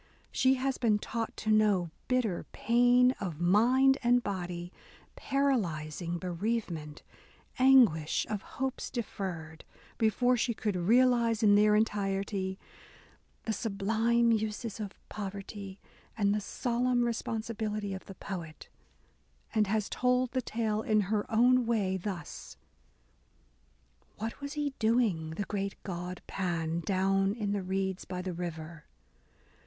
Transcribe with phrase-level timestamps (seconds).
[0.31, 4.73] She has been taught to know bitter pain of mind and body,
[5.15, 7.03] paralysing bereavement,
[7.59, 9.63] anguish of hopes deferred,
[9.99, 12.57] before she could realise, in their entirety,
[13.43, 15.79] the sublime uses of poverty
[16.17, 18.69] and the solemn responsibility of the poet;
[19.53, 22.57] and has told the tale in her own way,— thus:
[24.17, 28.85] What was he doing, the great god Pan, Down in the reeds by the river